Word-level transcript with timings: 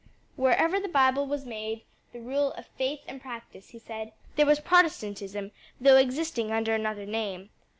"Wherever 0.35 0.79
the 0.79 0.87
Bible 0.87 1.27
was 1.27 1.45
made 1.45 1.83
the 2.11 2.19
rule 2.21 2.53
of 2.53 2.65
faith 2.65 3.01
and 3.07 3.21
practice," 3.21 3.69
he 3.69 3.77
said, 3.77 4.13
"there 4.35 4.47
was 4.47 4.59
Protestantism 4.59 5.51
though 5.79 5.97
existing 5.97 6.51
under 6.51 6.73
another 6.73 7.05
name. 7.05 7.51